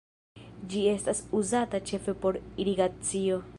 Ĝi 0.71 0.81
estas 0.93 1.21
uzata 1.41 1.83
ĉefe 1.91 2.17
por 2.25 2.43
irigacio. 2.65 3.41